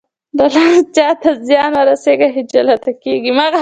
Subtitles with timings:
[0.37, 3.31] له لاسه چاته زيان ورسېږي خجالته کېږي.